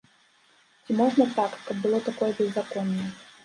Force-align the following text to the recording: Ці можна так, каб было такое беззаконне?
Ці 0.87 0.95
можна 1.03 1.29
так, 1.37 1.51
каб 1.67 1.77
было 1.87 2.03
такое 2.11 2.31
беззаконне? 2.43 3.11